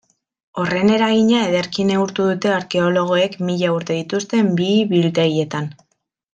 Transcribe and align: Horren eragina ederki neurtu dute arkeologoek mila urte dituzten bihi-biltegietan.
Horren 0.61 0.87
eragina 0.93 1.41
ederki 1.49 1.85
neurtu 1.89 2.25
dute 2.31 2.51
arkeologoek 2.55 3.37
mila 3.51 3.77
urte 3.77 4.01
dituzten 4.01 4.53
bihi-biltegietan. 4.61 5.73